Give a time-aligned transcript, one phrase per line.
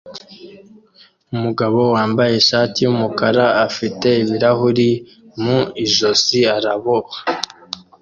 [1.35, 4.89] Umugabo wambaye ishati yumukara afite ibirahuri
[5.43, 7.19] mu ijosi araboha